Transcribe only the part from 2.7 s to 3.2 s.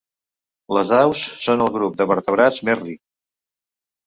més ric.